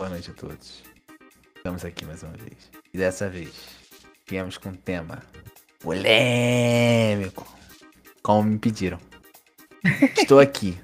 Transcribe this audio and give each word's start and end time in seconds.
Boa 0.00 0.08
noite 0.08 0.30
a 0.30 0.32
todos. 0.32 0.82
Estamos 1.54 1.84
aqui 1.84 2.06
mais 2.06 2.22
uma 2.22 2.32
vez. 2.32 2.70
E 2.90 2.96
dessa 2.96 3.28
vez, 3.28 3.52
viemos 4.26 4.56
com 4.56 4.70
um 4.70 4.74
tema 4.74 5.22
polêmico. 5.78 7.46
Como 8.22 8.44
me 8.44 8.58
pediram. 8.58 8.98
Estou 10.16 10.40
aqui 10.40 10.74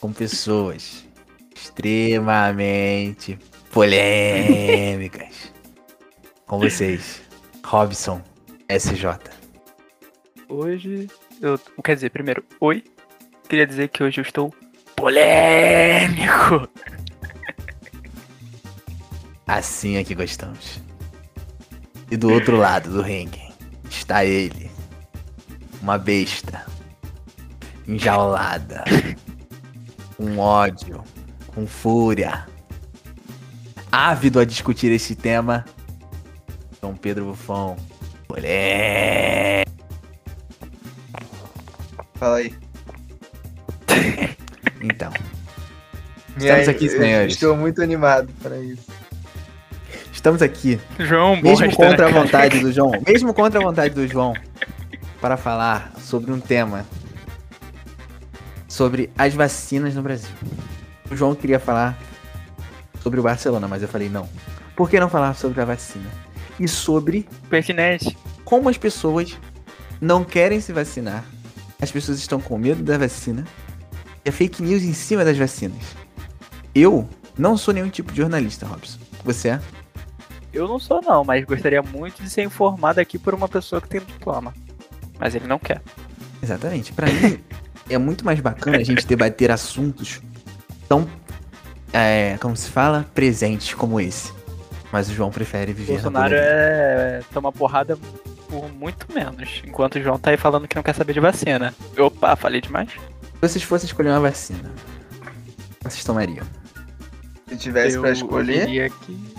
com 0.00 0.12
pessoas 0.12 1.06
extremamente 1.54 3.38
polêmicas. 3.70 5.52
Com 6.44 6.58
vocês, 6.58 7.22
Robson 7.64 8.20
SJ. 8.68 9.06
Hoje, 10.48 11.06
eu. 11.40 11.60
Quer 11.84 11.94
dizer, 11.94 12.10
primeiro, 12.10 12.44
oi. 12.58 12.82
Queria 13.48 13.68
dizer 13.68 13.86
que 13.86 14.02
hoje 14.02 14.20
eu 14.20 14.22
estou 14.22 14.52
polêmico. 14.96 16.68
Assim 19.46 19.96
é 19.96 20.04
que 20.04 20.14
gostamos. 20.14 20.80
E 22.10 22.16
do 22.16 22.30
outro 22.30 22.56
lado 22.56 22.90
do 22.90 23.02
ringue 23.02 23.42
está 23.88 24.24
ele. 24.24 24.70
Uma 25.82 25.98
besta. 25.98 26.64
Enjaulada. 27.86 28.84
Com 30.16 30.38
ódio. 30.38 31.02
Com 31.48 31.66
fúria. 31.66 32.46
Ávido 33.92 34.40
a 34.40 34.44
discutir 34.44 34.90
esse 34.90 35.14
tema. 35.14 35.64
Dom 36.80 36.94
Pedro 36.94 37.26
Bufão. 37.26 37.76
Polêmico. 38.26 39.70
Fala 42.14 42.36
aí. 42.36 42.54
Então. 44.84 45.10
Estamos 46.36 46.68
aí, 46.68 46.68
aqui, 46.68 46.90
senhores. 46.90 47.32
Estou 47.32 47.56
muito 47.56 47.80
animado 47.82 48.28
para 48.42 48.58
isso. 48.58 48.93
Estamos 50.24 50.40
aqui 50.40 50.80
João, 50.98 51.36
Mesmo 51.36 51.76
contra 51.76 52.06
a 52.06 52.10
vontade 52.10 52.58
do 52.58 52.72
João, 52.72 52.92
mesmo 53.06 53.34
contra 53.34 53.60
a 53.60 53.62
vontade 53.62 53.94
do 53.94 54.08
João, 54.08 54.32
para 55.20 55.36
falar 55.36 55.92
sobre 56.00 56.32
um 56.32 56.40
tema 56.40 56.86
sobre 58.66 59.10
as 59.18 59.34
vacinas 59.34 59.94
no 59.94 60.00
Brasil. 60.00 60.34
O 61.10 61.14
João 61.14 61.34
queria 61.34 61.60
falar 61.60 61.98
sobre 63.02 63.20
o 63.20 63.22
Barcelona, 63.22 63.68
mas 63.68 63.82
eu 63.82 63.88
falei 63.88 64.08
não. 64.08 64.26
Por 64.74 64.88
que 64.88 64.98
não 64.98 65.10
falar 65.10 65.34
sobre 65.34 65.60
a 65.60 65.64
vacina? 65.66 66.08
E 66.58 66.66
sobre 66.66 67.28
Pertinente. 67.50 68.16
como 68.46 68.70
as 68.70 68.78
pessoas 68.78 69.38
não 70.00 70.24
querem 70.24 70.58
se 70.58 70.72
vacinar. 70.72 71.22
As 71.78 71.92
pessoas 71.92 72.16
estão 72.16 72.40
com 72.40 72.56
medo 72.56 72.82
da 72.82 72.96
vacina. 72.96 73.44
E 74.24 74.30
a 74.30 74.32
fake 74.32 74.62
news 74.62 74.84
em 74.84 74.94
cima 74.94 75.22
das 75.22 75.36
vacinas. 75.36 75.84
Eu 76.74 77.06
não 77.36 77.58
sou 77.58 77.74
nenhum 77.74 77.90
tipo 77.90 78.10
de 78.10 78.22
jornalista, 78.22 78.64
Robson. 78.64 78.98
Você 79.22 79.50
é? 79.50 79.60
Eu 80.54 80.68
não 80.68 80.78
sou 80.78 81.02
não, 81.02 81.24
mas 81.24 81.44
gostaria 81.44 81.82
muito 81.82 82.22
de 82.22 82.30
ser 82.30 82.42
informado 82.44 83.00
aqui 83.00 83.18
por 83.18 83.34
uma 83.34 83.48
pessoa 83.48 83.80
que 83.80 83.88
tem 83.88 84.00
diploma. 84.00 84.54
Mas 85.18 85.34
ele 85.34 85.46
não 85.46 85.58
quer. 85.58 85.82
Exatamente. 86.40 86.92
Pra 86.92 87.06
mim, 87.06 87.40
é 87.90 87.98
muito 87.98 88.24
mais 88.24 88.40
bacana 88.40 88.78
a 88.78 88.84
gente 88.84 89.06
debater 89.06 89.50
assuntos 89.50 90.22
tão, 90.88 91.08
é, 91.92 92.38
como 92.40 92.56
se 92.56 92.70
fala, 92.70 93.04
presentes 93.12 93.74
como 93.74 94.00
esse. 94.00 94.32
Mas 94.92 95.10
o 95.10 95.12
João 95.12 95.30
prefere 95.30 95.72
viver 95.72 95.94
Bolsonaro 95.94 96.34
na 96.34 96.40
é 96.40 97.20
tomar 97.32 97.50
porrada 97.50 97.98
por 98.48 98.72
muito 98.72 99.12
menos. 99.12 99.60
Enquanto 99.66 99.96
o 99.96 100.02
João 100.02 100.18
tá 100.18 100.30
aí 100.30 100.36
falando 100.36 100.68
que 100.68 100.76
não 100.76 100.84
quer 100.84 100.94
saber 100.94 101.12
de 101.14 101.20
vacina. 101.20 101.74
Opa, 101.98 102.36
falei 102.36 102.60
demais? 102.60 102.90
Se 102.90 103.40
vocês 103.40 103.64
fossem 103.64 103.86
escolher 103.86 104.10
uma 104.10 104.20
vacina, 104.20 104.70
vocês 105.82 106.04
tomariam? 106.04 106.46
Se 107.48 107.56
tivesse 107.56 107.96
eu, 107.96 108.02
para 108.02 108.12
escolher, 108.12 108.60
Eu 108.60 108.66
diria 108.66 108.90
que. 108.90 109.34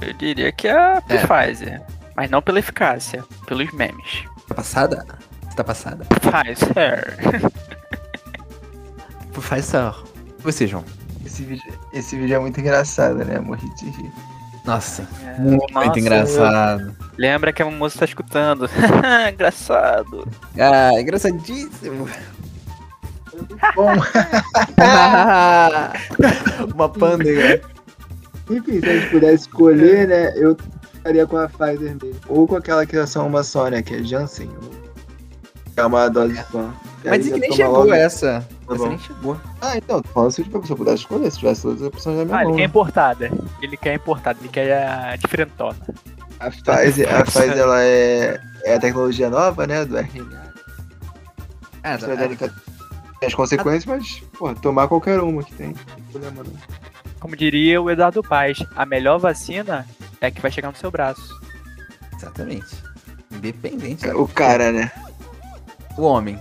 Eu 0.00 0.12
diria 0.14 0.50
que 0.52 0.68
é 0.68 0.72
a 0.72 1.02
É. 1.08 1.26
Pfizer. 1.26 1.82
Mas 2.16 2.30
não 2.30 2.40
pela 2.42 2.58
eficácia, 2.58 3.24
pelos 3.46 3.70
memes. 3.72 4.24
Tá 4.48 4.54
passada? 4.54 5.06
Você 5.42 5.56
tá 5.56 5.64
passada? 5.64 6.04
Pfizer. 6.20 7.16
Faz 9.40 9.64
só. 9.64 10.02
E 10.38 10.42
você, 10.42 10.66
João? 10.66 10.84
esse 11.24 11.42
vídeo, 11.44 11.72
esse 11.94 12.14
vídeo 12.16 12.36
é 12.36 12.38
muito 12.38 12.60
engraçado, 12.60 13.24
né? 13.24 13.38
Morri 13.40 13.68
de 13.76 13.86
rir. 13.90 14.12
Nossa, 14.66 15.08
É, 15.24 15.40
muito 15.40 15.72
nossa, 15.72 15.98
engraçado. 15.98 16.94
Lembra 17.16 17.50
que 17.52 17.62
a 17.62 17.70
moça 17.70 18.00
tá 18.00 18.04
escutando. 18.04 18.68
Engraçado. 19.32 20.28
Ah, 20.58 21.00
engraçadíssimo. 21.00 22.06
Bom, 23.74 23.92
uma 26.74 26.88
pândega. 26.90 27.62
Enfim, 28.50 28.80
se 28.80 28.88
a 28.88 28.98
gente 28.98 29.10
pudesse 29.10 29.34
escolher, 29.48 30.08
né? 30.08 30.32
Eu 30.36 30.56
ficaria 30.94 31.26
com 31.26 31.36
a 31.36 31.48
Pfizer 31.48 31.96
mesmo. 32.02 32.20
Ou 32.28 32.46
com 32.46 32.56
aquela 32.56 32.84
que 32.86 32.96
é 32.96 33.06
só 33.06 33.26
uma 33.26 33.42
só, 33.42 33.68
né? 33.68 33.82
Que 33.82 33.96
é 33.96 34.02
Janssen. 34.02 34.50
É 35.76 35.84
uma 35.84 36.08
dose 36.08 36.36
só. 36.50 36.70
Mas 37.04 37.18
disse 37.20 37.32
que 37.34 37.40
nem 37.40 37.52
chegou 37.52 37.78
logo- 37.78 37.94
essa. 37.94 38.46
Tá 38.66 38.74
essa 38.74 38.88
nem 38.88 38.98
chegou. 38.98 39.36
Ah, 39.62 39.76
então, 39.78 40.02
tô 40.02 40.08
falando 40.10 40.30
se 40.32 40.44
tipo, 40.44 40.66
se 40.66 40.72
eu 40.72 40.76
pudesse 40.76 40.96
escolher, 40.98 41.30
se 41.30 41.38
tivesse 41.38 41.62
todas 41.62 41.80
as 41.80 41.88
opções 41.88 42.18
na 42.18 42.24
minha 42.26 42.36
Ah, 42.36 42.40
ele 42.40 42.48
mão. 42.48 42.56
quer 42.56 42.62
né? 42.62 42.68
importada. 42.68 43.30
Ele 43.62 43.76
quer 43.76 43.94
importada, 43.94 44.38
ele 44.40 44.48
quer 44.50 44.86
a 44.86 45.16
diferentona. 45.16 45.76
A 46.38 46.50
Pfizer, 46.50 47.14
a 47.14 47.22
Pfizer 47.24 47.56
ela 47.58 47.82
é, 47.82 48.38
é 48.64 48.74
a 48.74 48.80
tecnologia 48.80 49.30
nova, 49.30 49.66
né? 49.66 49.84
Do 49.84 49.96
RNA. 49.96 50.50
Ah, 51.82 51.94
AstraZeneca 51.94 52.52
tem 53.20 53.26
as 53.26 53.34
consequências, 53.34 53.86
mas, 53.86 54.22
pô, 54.38 54.54
tomar 54.54 54.86
qualquer 54.88 55.20
uma 55.20 55.42
que 55.42 55.54
tem. 55.54 55.68
Não 55.68 55.74
tem 55.74 56.04
problema 56.12 56.42
não. 56.44 56.89
Como 57.20 57.36
diria 57.36 57.80
o 57.80 57.90
Eduardo 57.90 58.22
Paz, 58.22 58.58
a 58.74 58.84
melhor 58.86 59.18
vacina 59.18 59.86
é 60.20 60.26
a 60.26 60.30
que 60.30 60.40
vai 60.40 60.50
chegar 60.50 60.70
no 60.70 60.76
seu 60.76 60.90
braço. 60.90 61.38
Exatamente. 62.16 62.76
Independente. 63.30 64.08
O 64.10 64.26
cara, 64.26 64.72
né? 64.72 64.90
O 65.96 66.02
homem 66.02 66.38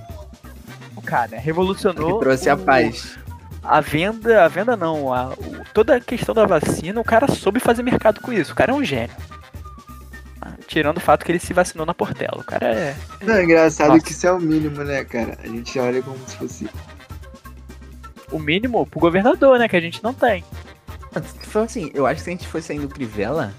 O 0.96 1.02
cara, 1.02 1.32
né, 1.32 1.38
revolucionou 1.38 2.20
que 2.20 2.26
trouxe 2.26 2.50
a 2.50 2.56
o- 2.56 2.60
paz. 2.60 3.18
a 3.64 3.82
venda, 3.82 4.44
a 4.46 4.48
venda 4.48 4.76
não, 4.78 5.14
a, 5.14 5.30
o- 5.30 5.64
toda 5.74 5.96
a 5.96 6.00
questão 6.02 6.34
da 6.34 6.46
vacina, 6.46 7.00
o 7.00 7.04
cara 7.04 7.28
soube 7.28 7.60
fazer 7.60 7.84
mercado 7.84 8.22
com 8.22 8.32
isso. 8.32 8.54
O 8.54 8.56
cara 8.56 8.72
é 8.72 8.76
um 8.76 8.84
gênio. 8.84 9.16
Tirando 10.68 10.98
o 10.98 11.02
fato 11.02 11.26
que 11.26 11.32
ele 11.32 11.40
se 11.40 11.52
vacinou 11.52 11.86
na 11.86 11.94
Portela. 11.96 12.38
O 12.40 12.44
cara 12.44 12.68
é. 12.68 12.96
Não, 13.24 13.34
é 13.34 13.44
engraçado 13.44 13.90
Nossa. 13.90 14.06
que 14.06 14.12
isso 14.12 14.28
é 14.28 14.32
o 14.32 14.40
mínimo, 14.40 14.84
né, 14.84 15.04
cara? 15.04 15.36
A 15.44 15.48
gente 15.48 15.78
olha 15.80 16.02
como 16.02 16.18
se 16.28 16.36
fosse. 16.38 16.70
o 18.32 18.38
mínimo 18.38 18.86
pro 18.86 19.00
governador, 19.00 19.58
né? 19.58 19.68
Que 19.68 19.76
a 19.76 19.82
gente 19.82 20.04
não 20.04 20.14
tem. 20.14 20.44
Foi 21.44 21.64
assim, 21.64 21.92
eu 21.94 22.06
acho 22.06 22.18
que 22.18 22.22
se 22.24 22.30
a 22.30 22.34
gente 22.34 22.48
fosse 22.48 22.68
saindo 22.68 22.88
Crivella, 22.88 23.52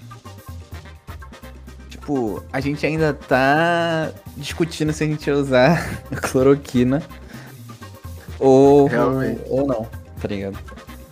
tipo, 1.89 2.43
a 2.51 2.59
gente 2.59 2.85
ainda 2.85 3.13
tá 3.13 4.11
discutindo 4.37 4.91
se 4.93 5.03
a 5.03 5.07
gente 5.07 5.27
ia 5.27 5.35
usar 5.35 5.85
cloroquina 6.23 7.01
ou, 8.39 8.87
Realmente. 8.87 9.41
ou 9.49 9.67
não, 9.67 9.83
tá 10.19 10.27
ligado? 10.27 10.57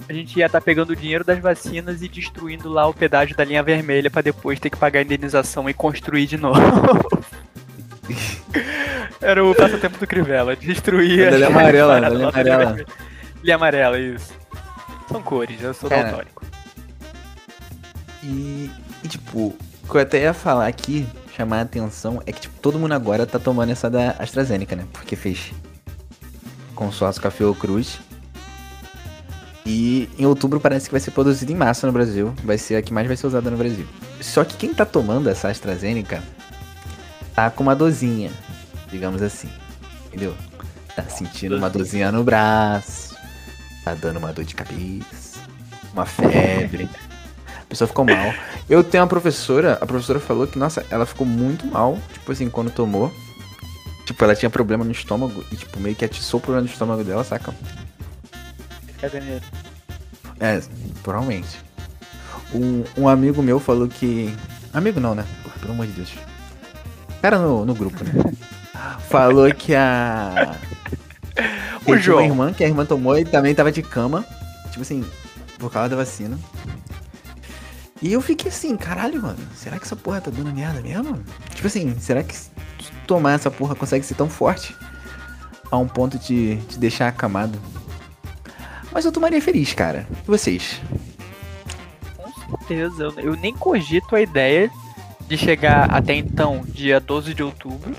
A 0.08 0.14
gente 0.14 0.40
ia 0.40 0.48
estar 0.48 0.62
pegando 0.62 0.90
o 0.92 0.96
dinheiro 0.96 1.24
das 1.24 1.38
vacinas 1.40 2.02
e 2.02 2.08
destruindo 2.08 2.68
lá 2.70 2.88
o 2.88 2.94
pedágio 2.94 3.36
da 3.38 3.44
linha 3.44 3.62
vermelha 3.62 4.10
pra 4.10 4.22
depois 4.24 4.60
ter 4.60 4.70
que 4.72 4.78
pagar 4.78 5.00
a 5.00 5.04
indenização 5.04 5.70
e 5.70 5.74
construir 5.74 6.26
de 6.26 6.38
novo. 6.38 6.60
Era 9.22 9.46
o 9.46 9.54
passatempo 9.54 10.00
do 10.00 10.08
Crivella, 10.08 10.56
destruir 10.56 11.30
Da 11.30 11.38
linha 11.38 11.48
as 11.50 11.54
amarela, 11.54 12.00
linha 12.10 12.30
amarela. 12.30 12.66
vermelha. 12.66 12.88
Linha 13.44 13.56
amarela, 13.56 14.00
isso. 14.00 14.34
São 15.10 15.22
cores, 15.22 15.62
eu 15.62 15.74
sou 15.74 15.90
Cara, 15.90 16.04
daltônico. 16.04 16.46
E, 18.24 18.72
e, 19.04 19.08
tipo, 19.08 19.40
o 19.40 19.92
que 19.92 19.96
eu 19.96 20.02
até 20.02 20.22
ia 20.22 20.34
falar 20.34 20.68
aqui, 20.68 21.08
chamar 21.36 21.60
a 21.60 21.62
atenção, 21.62 22.22
é 22.26 22.32
que 22.32 22.42
tipo, 22.42 22.60
todo 22.60 22.78
mundo 22.78 22.94
agora 22.94 23.26
tá 23.26 23.40
tomando 23.40 23.72
essa 23.72 23.90
da 23.90 24.12
AstraZeneca, 24.20 24.76
né? 24.76 24.86
Porque 24.94 25.16
fez 25.16 25.52
consórcio 26.76 27.22
com 27.22 27.28
a 27.28 27.32
Fiocruz. 27.32 28.00
E 29.66 30.10
em 30.18 30.26
outubro 30.26 30.60
parece 30.60 30.86
que 30.86 30.92
vai 30.92 31.02
ser 31.02 31.12
produzida 31.12 31.52
em 31.52 31.56
massa 31.56 31.86
no 31.86 31.94
Brasil. 31.94 32.34
Vai 32.44 32.58
ser 32.58 32.76
a 32.76 32.82
que 32.82 32.94
mais 32.94 33.08
vai 33.08 33.18
ser 33.18 33.28
usada 33.28 33.52
no 33.52 33.58
Brasil. 33.58 33.86
Só 34.22 34.44
que 34.44 34.56
quem 34.56 34.74
tá 34.74 34.86
tomando 34.86 35.30
essa 35.30 35.50
AstraZeneca 35.50 36.24
tá 37.36 37.50
com 37.50 37.64
uma 37.64 37.76
dorzinha, 37.76 38.32
digamos 38.90 39.22
assim. 39.22 39.50
Entendeu? 40.08 40.36
Tá 40.96 41.04
sentindo 41.04 41.58
uma 41.58 41.70
dorzinha 41.70 42.12
no 42.12 42.24
braço. 42.24 43.09
Tá 43.90 43.96
dando 43.96 44.18
uma 44.18 44.32
dor 44.32 44.46
de 44.46 44.54
cabeça. 44.54 45.40
Uma 45.94 46.06
febre. 46.06 46.88
A 47.48 47.66
pessoa 47.68 47.88
ficou 47.88 48.06
mal. 48.06 48.36
Eu 48.70 48.84
tenho 48.84 49.02
uma 49.02 49.08
professora, 49.08 49.80
a 49.82 49.86
professora 49.86 50.20
falou 50.20 50.46
que, 50.46 50.60
nossa, 50.60 50.86
ela 50.92 51.08
ficou 51.08 51.26
muito 51.26 51.66
mal, 51.66 51.98
tipo 52.14 52.32
assim, 52.32 52.52
quando 52.52 52.70
tomou. 52.70 53.12
Tipo, 54.06 54.24
ela 54.24 54.36
tinha 54.36 54.50
problema 54.50 54.86
no 54.86 54.92
estômago 54.92 55.44
e, 55.52 55.56
tipo, 55.56 55.80
meio 55.80 55.96
que 55.96 56.06
atiçou 56.06 56.40
o 56.40 56.44
problema 56.44 56.68
do 56.68 56.72
estômago 56.72 57.04
dela, 57.04 57.24
saca? 57.24 57.52
Caganeiro. 59.02 59.44
É, 60.40 60.62
provavelmente. 61.02 61.60
Um, 62.54 62.84
um 62.96 63.08
amigo 63.08 63.42
meu 63.42 63.60
falou 63.60 63.88
que. 63.88 64.36
Amigo 64.72 65.00
não, 65.00 65.16
né? 65.16 65.26
Porra, 65.42 65.56
pelo 65.60 65.74
amor 65.74 65.88
de 65.88 65.94
Deus. 65.94 66.14
Cara 67.24 67.40
no, 67.40 67.66
no 67.66 67.74
grupo, 67.74 68.04
né? 68.04 68.12
Falou 69.10 69.52
que 69.52 69.74
a. 69.74 70.56
O 71.92 71.96
Ele 71.96 72.02
tinha 72.04 72.16
uma 72.16 72.22
João. 72.22 72.26
irmã, 72.26 72.54
que 72.54 72.64
a 72.64 72.68
irmã 72.68 72.86
tomou 72.86 73.18
e 73.18 73.26
também 73.26 73.54
tava 73.56 73.72
de 73.72 73.82
cama. 73.82 74.26
Tipo 74.70 74.82
assim, 74.82 75.04
por 75.58 75.72
causa 75.72 75.90
da 75.90 75.96
vacina. 75.96 76.38
E 78.02 78.14
eu 78.14 78.22
fiquei 78.22 78.50
assim, 78.50 78.78
caralho, 78.78 79.22
mano, 79.22 79.38
será 79.56 79.78
que 79.78 79.84
essa 79.86 79.96
porra 79.96 80.22
tá 80.22 80.32
dando 80.32 80.54
merda 80.54 80.82
mesmo? 80.82 81.22
Tipo 81.54 81.68
assim, 81.68 82.00
será 82.00 82.24
que 82.24 82.34
tomar 83.06 83.34
essa 83.34 83.52
porra 83.52 83.76
consegue 83.76 84.06
ser 84.06 84.16
tão 84.16 84.30
forte 84.30 84.74
a 85.70 85.78
um 85.78 85.88
ponto 85.88 86.18
de 86.18 86.56
te 86.70 86.80
deixar 86.80 87.10
acamado? 87.10 87.60
Mas 88.92 89.04
eu 89.04 89.12
tomaria 89.12 89.42
feliz, 89.42 89.74
cara. 89.74 90.08
E 90.24 90.28
vocês? 90.28 90.80
Com 92.16 92.58
certeza. 92.58 93.04
Eu, 93.04 93.20
eu 93.20 93.36
nem 93.36 93.54
cogito 93.54 94.16
a 94.16 94.22
ideia 94.22 94.72
de 95.28 95.38
chegar 95.38 95.92
até 95.92 96.16
então, 96.16 96.64
dia 96.68 97.00
12 97.00 97.34
de 97.34 97.44
outubro, 97.44 97.94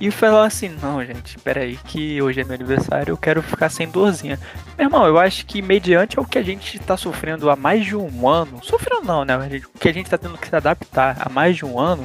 e 0.00 0.10
falar 0.10 0.46
assim, 0.46 0.68
não, 0.82 1.04
gente, 1.04 1.36
espera 1.36 1.60
aí 1.60 1.76
que 1.76 2.20
hoje 2.20 2.40
é 2.40 2.44
meu 2.44 2.54
aniversário, 2.54 3.12
eu 3.12 3.16
quero 3.16 3.42
ficar 3.42 3.68
sem 3.68 3.88
dorzinha. 3.88 4.38
Meu 4.76 4.86
irmão, 4.86 5.06
eu 5.06 5.18
acho 5.18 5.46
que 5.46 5.62
mediante 5.62 6.18
ao 6.18 6.24
que 6.24 6.38
a 6.38 6.42
gente 6.42 6.78
tá 6.80 6.96
sofrendo 6.96 7.48
há 7.48 7.56
mais 7.56 7.84
de 7.84 7.96
um 7.96 8.28
ano, 8.28 8.58
sofrendo 8.62 9.04
não, 9.04 9.24
né? 9.24 9.36
O 9.74 9.78
que 9.78 9.88
a 9.88 9.92
gente 9.92 10.10
tá 10.10 10.18
tendo 10.18 10.36
que 10.36 10.48
se 10.48 10.56
adaptar 10.56 11.16
há 11.20 11.28
mais 11.28 11.56
de 11.56 11.64
um 11.64 11.78
ano, 11.78 12.04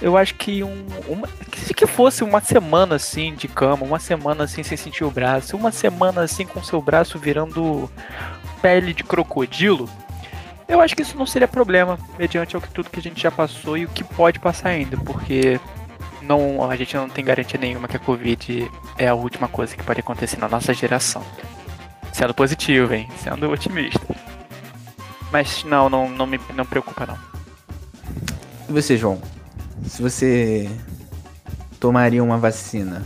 eu 0.00 0.16
acho 0.16 0.34
que 0.34 0.64
um, 0.64 0.84
uma, 1.06 1.28
que, 1.50 1.72
que 1.72 1.86
fosse 1.86 2.24
uma 2.24 2.40
semana 2.40 2.96
assim 2.96 3.32
de 3.34 3.46
cama, 3.46 3.86
uma 3.86 4.00
semana 4.00 4.44
assim 4.44 4.64
sem 4.64 4.76
sentir 4.76 5.04
o 5.04 5.10
braço, 5.10 5.56
uma 5.56 5.70
semana 5.70 6.22
assim 6.22 6.44
com 6.44 6.62
seu 6.62 6.82
braço 6.82 7.18
virando 7.18 7.88
pele 8.60 8.92
de 8.92 9.04
crocodilo, 9.04 9.88
eu 10.66 10.80
acho 10.80 10.96
que 10.96 11.02
isso 11.02 11.16
não 11.16 11.26
seria 11.26 11.46
problema, 11.46 11.98
mediante 12.18 12.56
ao 12.56 12.62
que 12.62 12.70
tudo 12.70 12.90
que 12.90 12.98
a 12.98 13.02
gente 13.02 13.22
já 13.22 13.30
passou 13.30 13.76
e 13.76 13.84
o 13.84 13.88
que 13.88 14.02
pode 14.02 14.40
passar 14.40 14.70
ainda, 14.70 14.96
porque 14.96 15.60
não, 16.22 16.70
a 16.70 16.76
gente 16.76 16.96
não 16.96 17.08
tem 17.08 17.24
garantia 17.24 17.58
nenhuma 17.58 17.88
que 17.88 17.96
a 17.96 18.00
Covid 18.00 18.70
é 18.98 19.08
a 19.08 19.14
última 19.14 19.48
coisa 19.48 19.76
que 19.76 19.82
pode 19.82 20.00
acontecer 20.00 20.38
na 20.38 20.48
nossa 20.48 20.72
geração. 20.72 21.22
Sendo 22.12 22.34
positivo, 22.34 22.94
hein? 22.94 23.08
Sendo 23.22 23.50
otimista. 23.50 24.00
Mas 25.30 25.64
não, 25.64 25.88
não, 25.88 26.08
não 26.08 26.26
me 26.26 26.38
não 26.54 26.64
preocupa 26.64 27.06
não. 27.06 27.18
E 28.68 28.72
você, 28.72 28.96
João? 28.96 29.20
Se 29.86 30.02
você 30.02 30.70
tomaria 31.80 32.22
uma 32.22 32.38
vacina 32.38 33.02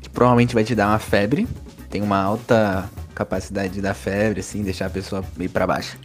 que 0.00 0.08
provavelmente 0.08 0.54
vai 0.54 0.64
te 0.64 0.74
dar 0.74 0.88
uma 0.88 0.98
febre, 0.98 1.46
tem 1.90 2.00
uma 2.00 2.18
alta 2.18 2.88
capacidade 3.14 3.74
de 3.74 3.80
dar 3.80 3.94
febre, 3.94 4.40
assim, 4.40 4.62
deixar 4.62 4.86
a 4.86 4.90
pessoa 4.90 5.24
meio 5.36 5.50
pra 5.50 5.66
baixo. 5.66 5.98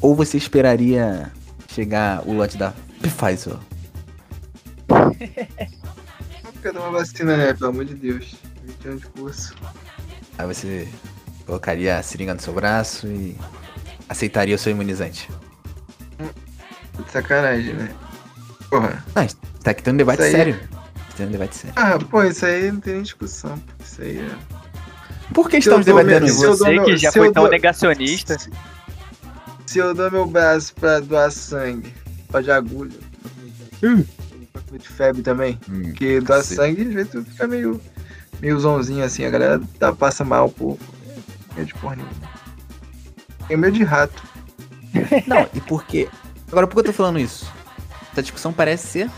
Ou 0.00 0.14
você 0.14 0.36
esperaria 0.36 1.32
chegar 1.68 2.22
o 2.26 2.32
lote 2.32 2.56
da 2.56 2.72
Pfizer? 3.00 3.56
Quero 6.62 6.78
uma 6.80 6.90
vacina, 6.90 7.36
né? 7.36 7.52
Pelo 7.54 7.70
amor 7.70 7.84
de 7.84 7.94
Deus. 7.94 8.34
20 8.64 8.88
anos 8.88 9.00
de 9.02 9.06
curso. 9.08 9.54
Aí 10.38 10.46
você 10.46 10.88
colocaria 11.46 11.98
a 11.98 12.02
seringa 12.02 12.34
no 12.34 12.40
seu 12.40 12.52
braço 12.52 13.06
e 13.08 13.36
aceitaria 14.08 14.54
o 14.54 14.58
seu 14.58 14.72
imunizante. 14.72 15.28
De 16.18 17.10
sacanagem, 17.10 17.74
né? 17.74 17.92
Porra. 18.70 19.04
Não, 19.14 19.26
tá 19.62 19.70
aqui 19.72 19.82
tendo 19.82 19.94
um 19.94 19.98
debate 19.98 20.22
aí- 20.22 20.30
sério. 20.32 20.60
Tendo 21.16 21.28
um 21.28 21.32
debate 21.32 21.56
sério. 21.56 21.74
Ah, 21.76 21.98
pô, 21.98 22.22
isso 22.24 22.46
aí 22.46 22.70
não 22.70 22.80
tem 22.80 22.94
nem 22.94 23.02
discussão. 23.02 23.58
pô. 23.58 23.72
Isso 23.84 24.00
aí 24.02 24.18
é. 24.18 24.30
Por 25.34 25.48
que 25.48 25.56
Se 25.60 25.68
estamos 25.68 25.84
debatendo 25.86 26.26
isso? 26.26 26.46
Você 26.46 26.70
meu- 26.70 26.84
que 26.84 26.96
já 26.96 27.10
foi 27.10 27.32
tão 27.32 27.44
dou- 27.44 27.50
negacionista. 27.52 28.38
Se, 28.38 28.50
se 29.66 29.78
eu 29.78 29.94
dou 29.94 30.10
meu 30.10 30.26
braço 30.26 30.74
pra 30.74 31.00
doar 31.00 31.30
sangue, 31.32 31.92
pode 32.28 32.50
agulha. 32.50 32.98
Hum. 33.82 34.04
De 34.70 34.88
febre 34.88 35.22
também. 35.22 35.58
Hum, 35.68 35.82
Porque 35.82 36.20
doar 36.20 36.38
cacete. 36.40 36.56
sangue, 36.56 36.84
de 36.84 36.92
jeito 36.92 37.24
fica 37.24 37.46
meio. 37.46 37.80
meio 38.40 38.58
zonzinho 38.58 39.04
assim, 39.04 39.24
a 39.24 39.30
galera 39.30 39.60
tá, 39.78 39.92
passa 39.92 40.24
mal, 40.24 40.48
pô. 40.48 40.78
É 41.50 41.54
meio 41.56 41.66
de 41.66 41.74
porra 41.74 41.96
nenhuma. 41.96 42.14
Tem 43.48 43.56
medo 43.56 43.76
de 43.76 43.84
rato. 43.84 44.22
Não, 45.26 45.48
e 45.54 45.60
por 45.60 45.84
quê? 45.84 46.08
Agora, 46.50 46.66
por 46.66 46.74
que 46.74 46.80
eu 46.80 46.84
tô 46.84 46.92
falando 46.92 47.18
isso? 47.18 47.50
Essa 48.12 48.22
discussão 48.22 48.52
parece 48.52 48.86
ser 48.86 49.10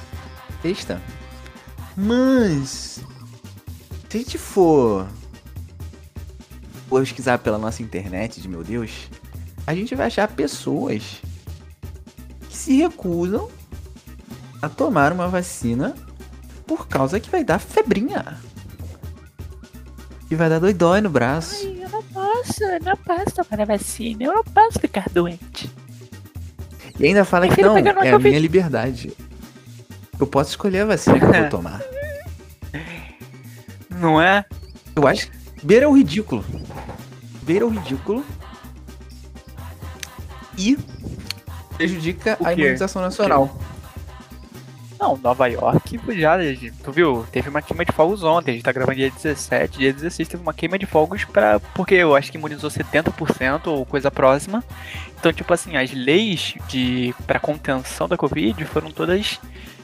besta. 0.62 1.00
Mas. 1.96 3.00
Se 4.08 4.16
a 4.16 4.20
gente 4.20 4.38
for. 4.38 5.08
pesquisar 6.90 7.38
pela 7.38 7.58
nossa 7.58 7.82
internet, 7.82 8.40
de 8.40 8.48
meu 8.48 8.62
Deus, 8.62 9.08
a 9.66 9.74
gente 9.74 9.94
vai 9.94 10.06
achar 10.06 10.28
pessoas 10.28 11.20
que 12.48 12.56
se 12.56 12.76
recusam 12.76 13.50
a 14.64 14.68
tomar 14.68 15.12
uma 15.12 15.28
vacina 15.28 15.94
por 16.66 16.88
causa 16.88 17.20
que 17.20 17.30
vai 17.30 17.44
dar 17.44 17.58
febrinha. 17.58 18.38
Que 20.28 20.34
vai 20.34 20.48
dar 20.48 20.58
doidói 20.58 21.00
no 21.00 21.10
braço. 21.10 21.66
eu 21.66 21.88
não 21.88 22.02
posso, 22.02 22.64
eu 22.64 22.80
não 22.80 22.96
posso 22.96 23.36
tomar 23.36 23.62
a 23.62 23.64
vacina, 23.64 24.24
eu 24.24 24.34
não 24.34 24.44
posso 24.44 24.80
ficar 24.80 25.08
doente. 25.10 25.70
E 26.98 27.06
ainda 27.06 27.24
fala 27.24 27.48
que 27.48 27.60
não, 27.60 27.76
é 27.76 27.80
a 27.80 27.94
Covid. 27.94 28.28
minha 28.28 28.40
liberdade. 28.40 29.12
Eu 30.18 30.26
posso 30.26 30.50
escolher 30.50 30.80
a 30.80 30.86
vacina 30.86 31.18
que 31.18 31.24
eu 31.24 31.32
vou 31.32 31.48
tomar. 31.48 31.82
Não 33.90 34.20
é? 34.20 34.44
Eu 34.94 35.06
acho 35.06 35.30
que 35.30 35.36
beira 35.62 35.88
o 35.88 35.96
ridículo. 35.96 36.44
Beira 37.42 37.66
o 37.66 37.68
ridículo. 37.68 38.24
E 40.56 40.78
prejudica 41.76 42.38
a 42.44 42.52
imunização 42.52 43.02
nacional. 43.02 43.58
Não, 45.04 45.18
Nova 45.18 45.46
York 45.48 46.00
já, 46.16 46.38
tu 46.82 46.90
viu? 46.90 47.26
Teve 47.30 47.50
uma 47.50 47.60
queima 47.60 47.84
de 47.84 47.92
fogos 47.92 48.22
ontem, 48.22 48.52
a 48.52 48.54
gente 48.54 48.64
tá 48.64 48.72
gravando 48.72 48.96
dia 48.96 49.10
17, 49.10 49.76
dia 49.78 49.92
16 49.92 50.26
teve 50.26 50.42
uma 50.42 50.54
queima 50.54 50.78
de 50.78 50.86
fogos 50.86 51.26
pra, 51.26 51.60
porque 51.60 51.94
eu 51.94 52.16
acho 52.16 52.32
que 52.32 52.38
imunizou 52.38 52.70
70% 52.70 53.66
ou 53.66 53.84
coisa 53.84 54.10
próxima. 54.10 54.64
Então, 55.20 55.30
tipo 55.30 55.52
assim, 55.52 55.76
as 55.76 55.92
leis 55.92 56.54
de 56.68 57.14
para 57.26 57.38
contenção 57.38 58.08
da 58.08 58.16
Covid 58.16 58.64
foram 58.64 58.90
todas, 58.90 59.38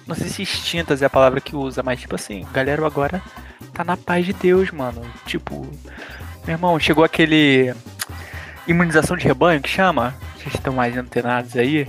não 0.06 0.16
sei 0.16 0.28
se 0.28 0.40
extintas 0.40 1.02
é 1.02 1.04
a 1.04 1.10
palavra 1.10 1.38
que 1.38 1.54
usa, 1.54 1.82
mas 1.82 2.00
tipo 2.00 2.14
assim, 2.14 2.46
galera 2.50 2.86
agora 2.86 3.22
tá 3.74 3.84
na 3.84 3.98
paz 3.98 4.24
de 4.24 4.32
Deus, 4.32 4.70
mano. 4.70 5.02
Tipo, 5.26 5.66
meu 6.46 6.54
irmão, 6.54 6.80
chegou 6.80 7.04
aquele 7.04 7.74
imunização 8.66 9.18
de 9.18 9.26
rebanho 9.26 9.60
que 9.60 9.68
chama? 9.68 10.14
Vocês 10.38 10.54
estão 10.54 10.72
mais 10.72 10.96
antenados 10.96 11.58
aí? 11.58 11.86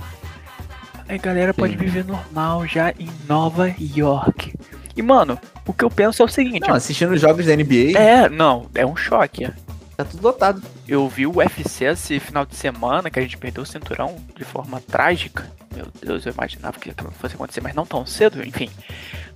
Aí 1.08 1.18
galera 1.18 1.52
pode 1.54 1.72
Sim. 1.72 1.78
viver 1.78 2.04
normal 2.04 2.66
já 2.66 2.90
em 2.98 3.08
Nova 3.28 3.74
York. 3.78 4.52
E 4.96 5.02
mano, 5.02 5.38
o 5.66 5.72
que 5.72 5.84
eu 5.84 5.90
penso 5.90 6.22
é 6.22 6.24
o 6.24 6.28
seguinte, 6.28 6.66
Não, 6.68 6.74
assistindo 6.74 7.12
os 7.12 7.20
jogos 7.20 7.46
da 7.46 7.56
NBA, 7.56 7.96
é, 7.98 8.28
não, 8.28 8.66
é 8.74 8.84
um 8.84 8.94
choque. 8.96 9.48
tá 9.96 10.04
tudo 10.04 10.22
lotado. 10.22 10.62
Eu 10.86 11.08
vi 11.08 11.26
o 11.26 11.36
UFC 11.38 11.84
esse 11.86 12.20
final 12.20 12.44
de 12.44 12.54
semana 12.56 13.10
que 13.10 13.18
a 13.18 13.22
gente 13.22 13.38
perdeu 13.38 13.62
o 13.62 13.66
cinturão 13.66 14.16
de 14.36 14.44
forma 14.44 14.80
trágica. 14.80 15.50
Meu 15.74 15.86
Deus, 16.02 16.26
eu 16.26 16.32
imaginava 16.32 16.78
que 16.78 16.90
aquilo 16.90 17.10
fosse 17.12 17.34
acontecer, 17.34 17.62
mas 17.62 17.74
não 17.74 17.86
tão 17.86 18.04
cedo, 18.04 18.46
enfim. 18.46 18.68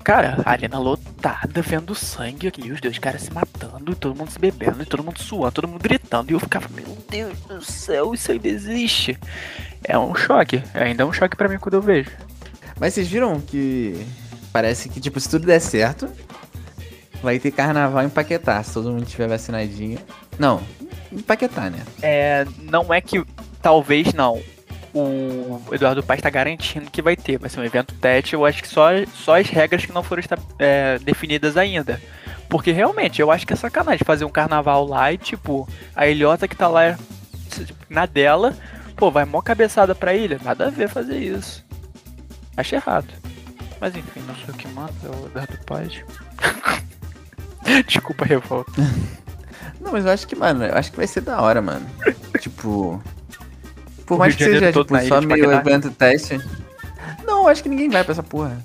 Cara, 0.05 0.41
a 0.45 0.51
arena 0.51 0.79
lotada, 0.79 1.63
vendo 1.63 1.95
sangue 1.95 2.47
aqui, 2.47 2.71
os 2.71 2.81
dois 2.81 2.99
caras 2.99 3.23
se 3.23 3.33
matando, 3.33 3.97
todo 3.97 4.15
mundo 4.15 4.31
se 4.31 4.39
bebendo, 4.39 4.83
e 4.83 4.87
todo 4.87 5.03
mundo 5.03 5.19
suando, 5.21 5.53
todo 5.53 5.67
mundo 5.67 5.83
gritando. 5.83 6.31
E 6.31 6.35
eu 6.35 6.39
ficava, 6.41 6.69
meu 6.69 6.97
Deus 7.11 7.41
do 7.41 7.65
céu, 7.65 8.13
isso 8.13 8.31
ainda 8.31 8.47
existe. 8.47 9.19
É 9.89 9.97
um 9.97 10.15
choque, 10.15 10.63
ainda 10.75 11.05
é 11.05 11.07
um 11.07 11.13
choque 11.13 11.37
pra 11.37 11.49
mim 11.49 11.59
quando 11.59 11.75
eu 11.75 11.83
vejo. 11.83 12.11
Mas 12.79 12.93
vocês 12.93 13.07
viram 13.07 13.41
que 13.41 14.05
parece 14.53 14.89
que, 14.89 15.01
tipo, 15.01 15.21
se 15.21 15.31
tudo 15.31 15.47
der 15.47 15.61
certo, 15.61 16.09
vai 17.23 17.39
ter 17.39 17.53
carnaval 17.53 18.05
em 18.05 18.09
Paquetá, 18.09 18.61
se 18.63 18.75
todo 18.75 18.91
mundo 18.91 19.07
tiver 19.07 19.29
vacinadinho. 19.29 19.99
Não, 20.39 20.61
em 21.13 21.21
Paquetá, 21.21 21.71
né? 21.71 21.83
É, 22.03 22.45
não 22.63 22.93
é 22.93 23.01
que 23.01 23.25
talvez 23.63 24.13
não. 24.13 24.43
O 24.93 25.61
Eduardo 25.73 26.03
Paes 26.03 26.19
está 26.19 26.31
garantindo 26.31 26.91
que 26.91 27.03
vai 27.03 27.17
ter. 27.17 27.39
Vai 27.39 27.51
ser 27.51 27.61
um 27.61 27.65
evento 27.65 27.95
teste. 27.95 28.35
Eu 28.35 28.47
acho 28.47 28.63
que 28.63 28.69
só, 28.69 28.89
só 29.15 29.39
as 29.39 29.49
regras 29.49 29.85
que 29.85 29.93
não 29.93 30.03
foram 30.03 30.23
é, 30.59 30.99
definidas 30.99 31.57
ainda. 31.57 32.01
Porque 32.49 32.73
realmente, 32.73 33.21
eu 33.21 33.31
acho 33.31 33.47
que 33.47 33.53
é 33.53 33.57
sacanagem 33.57 34.05
fazer 34.05 34.25
um 34.25 34.31
carnaval 34.31 34.87
lá 34.87 35.13
e, 35.13 35.19
tipo, 35.19 35.69
a 35.95 36.07
ilhota 36.07 36.49
que 36.49 36.57
tá 36.57 36.67
lá 36.67 36.99
na 37.91 38.07
dela, 38.07 38.57
pô, 38.97 39.11
vai 39.11 39.25
mó 39.25 39.41
cabeçada 39.43 39.95
pra 39.95 40.15
ilha. 40.15 40.41
Nada 40.43 40.67
a 40.67 40.71
ver 40.71 40.89
fazer 40.89 41.19
isso. 41.19 41.65
Acho 42.57 42.75
errado. 42.75 43.07
Mas 43.81 43.95
enfim, 43.95 44.21
não 44.27 44.35
sei 44.35 44.47
o 44.49 44.55
que 44.55 44.67
manda, 44.69 44.93
é 45.05 45.09
o 45.09 45.27
Eduardo 45.27 45.59
Paes. 45.67 46.03
Desculpa 47.87 48.25
a 48.25 48.29
revolta. 48.29 48.73
Não, 49.81 49.93
mas 49.93 50.05
eu 50.07 50.11
acho 50.13 50.27
que, 50.27 50.35
mano, 50.35 50.65
eu 50.65 50.75
acho 50.75 50.91
que 50.91 50.97
vai 50.97 51.07
ser 51.07 51.21
da 51.21 51.41
hora, 51.41 51.61
mano. 51.61 51.87
tipo. 52.41 53.01
Por 54.07 54.15
O 54.15 54.19
mais 54.19 54.35
Rio 54.35 54.47
que 54.49 54.53
seja, 54.55 54.73
todo 54.73 54.87
tipo, 54.87 55.09
só 55.09 55.21
meio 55.21 55.53
evento 55.53 55.91
teste. 55.91 56.41
Não, 57.25 57.43
eu 57.43 57.49
acho 57.49 57.63
que 57.63 57.69
ninguém 57.69 57.89
vai 57.91 58.03
pra 58.03 58.13
essa 58.13 58.23
porra. 58.23 58.57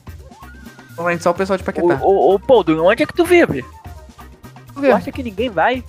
Provavelmente 0.96 1.24
só 1.24 1.32
o 1.32 1.34
pessoal 1.34 1.58
de 1.58 1.64
Ô, 1.64 1.66
Paquetá. 1.66 2.00
ô, 2.02 2.34
ô, 2.36 2.40
Poldo, 2.40 2.84
onde 2.84 3.04
é 3.04 3.06
que 3.06 3.14
tu 3.14 3.26
vive? 3.26 3.64
Tu 4.74 4.82
ver. 4.82 4.94
acha 4.94 5.12
que 5.12 5.22
ninguém 5.24 5.50
vai? 5.50 5.84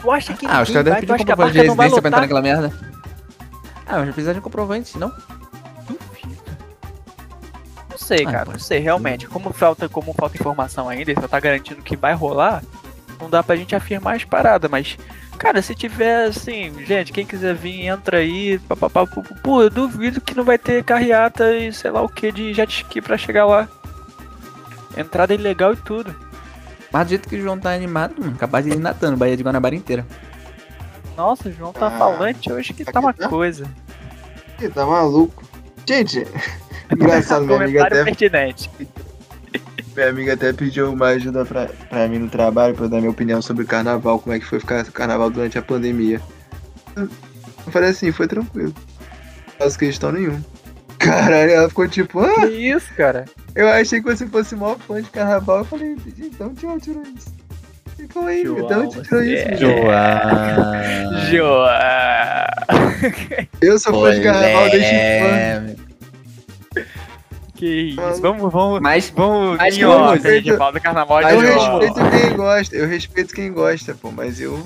Tu 0.00 0.10
acha 0.10 0.32
que 0.34 0.46
Ah, 0.46 0.62
os 0.62 0.68
ninguém 0.68 0.84
caras 0.84 0.84
devem 0.84 0.92
vai? 0.92 1.00
Tu 1.00 1.00
pedir 1.00 1.12
acha 1.12 1.22
um 1.22 1.26
que 1.26 1.32
a 1.32 1.36
comprovante 1.36 1.52
de 1.52 1.58
residência 1.68 2.00
pra 2.00 2.08
entrar 2.08 2.20
naquela 2.20 2.42
merda. 2.42 2.72
Ah, 3.86 3.98
mas 3.98 4.06
precisa 4.06 4.32
de 4.32 4.40
um 4.40 4.42
comprovante, 4.42 4.98
não? 4.98 5.12
Não 7.90 7.98
sei, 7.98 8.24
Ah, 8.26 8.32
cara, 8.32 8.52
não 8.52 8.58
sei, 8.58 8.80
realmente. 8.80 9.26
Como 9.26 9.52
falta, 9.52 9.88
como 9.88 10.12
falta 10.12 10.36
informação 10.36 10.88
ainda, 10.88 11.14
só 11.14 11.28
tá 11.28 11.40
garantindo 11.40 11.82
que 11.82 11.96
vai 11.96 12.12
rolar, 12.14 12.62
não 13.20 13.30
dá 13.30 13.42
pra 13.42 13.56
gente 13.56 13.74
afirmar 13.74 14.16
as 14.16 14.24
paradas, 14.24 14.70
mas 14.70 14.96
Cara, 15.38 15.60
se 15.60 15.74
tiver 15.74 16.26
assim, 16.26 16.72
gente, 16.84 17.12
quem 17.12 17.26
quiser 17.26 17.54
vir, 17.54 17.86
entra 17.86 18.18
aí. 18.18 18.58
Papapá, 18.60 19.06
pô, 19.42 19.62
eu 19.62 19.70
duvido 19.70 20.20
que 20.20 20.34
não 20.34 20.44
vai 20.44 20.58
ter 20.58 20.84
carreata 20.84 21.54
e 21.56 21.72
sei 21.72 21.90
lá 21.90 22.02
o 22.02 22.08
que 22.08 22.30
de 22.30 22.54
jet 22.54 22.70
ski 22.70 23.00
pra 23.00 23.18
chegar 23.18 23.44
lá. 23.44 23.68
Entrada 24.96 25.34
ilegal 25.34 25.72
e 25.72 25.76
tudo. 25.76 26.14
Mas 26.92 27.06
do 27.06 27.10
jeito 27.10 27.28
que 27.28 27.36
o 27.36 27.42
João 27.42 27.58
tá 27.58 27.72
animado, 27.72 28.14
mano, 28.20 28.36
capaz 28.36 28.64
de 28.64 28.70
ir 28.70 28.78
nadando, 28.78 29.16
Bahia 29.16 29.36
de 29.36 29.42
Guanabara 29.42 29.74
inteira. 29.74 30.06
Nossa, 31.16 31.48
o 31.48 31.52
João 31.52 31.72
tá 31.72 31.86
Ah, 31.88 31.98
falante 31.98 32.52
hoje 32.52 32.72
que 32.72 32.84
tá 32.84 33.00
uma 33.00 33.10
aqui 33.10 33.20
tá? 33.20 33.28
coisa. 33.28 33.64
Ih, 34.60 34.68
tá 34.68 34.84
maluco. 34.84 35.42
Gente, 35.86 36.26
engraçado, 36.90 37.44
minha 37.46 37.62
amiga 37.62 37.84
até 37.86 38.04
pertinente. 38.04 38.70
Minha 39.94 40.08
amiga 40.08 40.32
até 40.34 40.52
pediu 40.52 40.92
uma 40.92 41.06
ajuda 41.08 41.44
pra, 41.44 41.66
pra 41.88 42.08
mim 42.08 42.18
no 42.18 42.28
trabalho, 42.28 42.74
pra 42.74 42.86
eu 42.86 42.88
dar 42.88 42.98
minha 42.98 43.10
opinião 43.10 43.40
sobre 43.40 43.62
o 43.62 43.66
carnaval, 43.66 44.18
como 44.18 44.34
é 44.34 44.40
que 44.40 44.46
foi 44.46 44.58
ficar 44.58 44.84
carnaval 44.86 45.30
durante 45.30 45.56
a 45.58 45.62
pandemia. 45.62 46.20
Eu 46.96 47.08
falei 47.70 47.90
assim, 47.90 48.10
foi 48.10 48.26
tranquilo. 48.26 48.74
Não 49.46 49.54
faço 49.66 49.78
questão 49.78 50.10
nenhuma. 50.10 50.42
Caralho, 50.98 51.50
ela 51.50 51.68
ficou 51.68 51.86
tipo, 51.86 52.20
ah, 52.20 52.40
Que 52.40 52.70
isso, 52.70 52.92
cara? 52.94 53.24
eu 53.54 53.68
achei 53.68 54.00
que 54.00 54.06
você 54.10 54.26
fosse 54.26 54.56
maior 54.56 54.78
fã 54.78 55.00
de 55.00 55.10
carnaval. 55.10 55.58
Eu 55.58 55.64
falei, 55.64 55.96
então 56.18 56.52
tchau, 56.54 56.80
tirou 56.80 57.02
isso. 57.16 57.32
Aí, 58.16 58.44
João, 58.44 58.58
então 58.60 58.82
onde 58.84 59.02
tirou 59.02 59.22
você 59.22 59.34
isso? 59.34 59.48
é- 59.48 59.56
João? 61.30 61.64
Eu 63.60 63.78
sou 63.78 64.00
fã 64.00 64.14
de 64.14 64.22
carnaval 64.22 64.70
desde 64.70 64.90
fã. 64.90 65.28
Polêmica. 65.28 65.84
Que 67.54 67.66
isso. 67.66 68.20
Vamos, 68.20 68.52
vamos. 68.52 68.80
Mas, 68.80 69.10
Vamos 69.10 69.56
Mas 69.58 69.76
em 69.78 69.84
off, 69.84 70.26
a 70.26 70.30
gente 70.32 70.56
fala 70.56 70.72
do 70.72 70.80
carnaval 70.80 71.22
de 71.22 71.30
Eu 71.30 71.36
Mas, 71.40 71.52
respeito 71.54 72.10
quem 72.10 72.36
gosta, 72.36 72.76
eu 72.76 72.88
respeito 72.88 73.34
quem 73.34 73.52
gosta, 73.52 73.94
pô, 73.94 74.10
mas 74.10 74.40
eu 74.40 74.64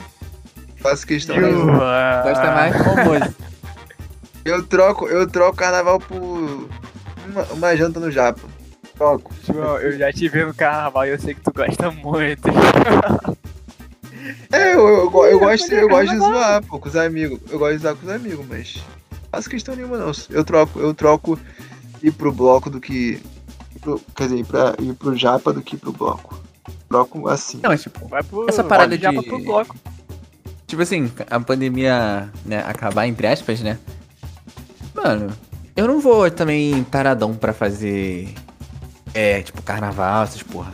faço 0.77 1.07
questão. 1.07 1.37
João. 1.39 1.67
gosta 1.67 2.51
mais 2.53 2.77
de 2.77 2.85
famoso. 2.85 3.37
Eu 4.45 4.63
troco, 4.67 5.07
eu 5.07 5.27
troco 5.27 5.57
carnaval 5.59 6.01
por 6.01 6.17
uma, 6.19 7.43
uma 7.53 7.77
janta 7.77 8.01
no 8.01 8.11
Japa. 8.11 8.41
Troco. 8.99 9.33
João, 9.47 9.79
eu 9.79 9.97
já 9.97 10.13
te 10.13 10.29
vi 10.29 10.45
no 10.45 10.53
carnaval 10.53 11.07
e 11.07 11.11
eu 11.11 11.19
sei 11.21 11.33
que 11.35 11.41
tu 11.41 11.53
gosta 11.55 11.91
muito. 11.91 12.49
É, 14.53 14.75
eu, 14.75 14.89
eu, 14.89 15.11
go- 15.11 15.25
eu 15.27 15.39
gosto, 15.39 15.73
eu 15.73 15.89
gosto 15.89 16.11
de 16.11 16.19
zoar, 16.19 16.63
pô, 16.65 16.79
com 16.79 16.89
os 16.89 16.97
amigos. 16.97 17.39
Eu 17.51 17.59
gosto 17.59 17.77
de 17.77 17.83
zoar 17.83 17.95
com 17.97 18.07
os 18.07 18.13
amigos, 18.13 18.45
mas 18.49 18.75
não 19.13 19.19
faço 19.31 19.49
questão 19.49 19.77
nenhuma 19.77 19.97
não. 19.99 20.11
Eu 20.31 20.45
troco, 20.45 20.81
eu 20.81 20.93
troco 20.95 21.39
ir 22.03 22.11
pro 22.13 22.33
bloco 22.33 22.69
do 22.69 22.81
que. 22.81 23.23
pro- 23.81 24.01
quer 24.17 24.25
dizer, 24.25 24.39
ir, 24.41 24.45
pra, 24.45 24.75
ir 24.81 24.93
pro 24.95 25.17
Japa 25.17 25.53
do 25.53 25.63
que 25.63 25.77
ir 25.77 25.79
pro 25.79 25.93
bloco. 25.93 26.43
Troco 26.89 27.29
assim. 27.29 27.61
Não, 27.63 27.71
mas 27.71 27.83
tipo, 27.83 28.07
Vai 28.09 28.23
pro, 28.23 28.49
Essa 28.49 28.65
parada 28.65 28.97
de- 28.99 29.23
pro 29.23 29.39
bloco. 29.39 29.77
tipo 30.67 30.83
assim, 30.83 31.11
a 31.31 31.39
pandemia, 31.39 32.29
né, 32.45 32.59
acabar 32.67 33.07
entre 33.07 33.27
aspas, 33.29 33.61
né? 33.61 33.79
Mano, 34.95 35.31
eu 35.77 35.87
não 35.87 36.01
vou 36.01 36.29
também 36.31 36.83
taradão 36.85 37.35
pra 37.35 37.53
fazer. 37.53 38.35
É, 39.19 39.43
tipo, 39.43 39.61
carnaval, 39.63 40.23
essas 40.23 40.43
porra. 40.45 40.73